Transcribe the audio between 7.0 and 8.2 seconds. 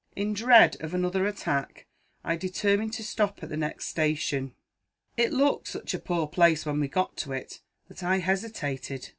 to it, that I